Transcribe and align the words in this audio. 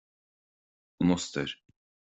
An 1.03 1.11
Ostair 1.11 1.51